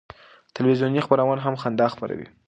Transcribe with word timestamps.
تلویزیوني 0.55 1.01
خپرونه 1.05 1.41
هم 1.45 1.55
خندا 1.61 1.87
خپروي. 1.93 2.27